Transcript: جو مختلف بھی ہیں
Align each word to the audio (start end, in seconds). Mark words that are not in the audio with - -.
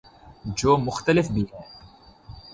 جو 0.57 0.77
مختلف 0.77 1.29
بھی 1.31 1.41
ہیں 1.53 1.61